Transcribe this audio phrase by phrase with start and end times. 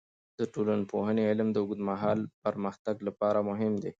[0.39, 3.89] د ټولنپوهنې علم د اوږدمهاله پرمختګ لپاره مهم دی.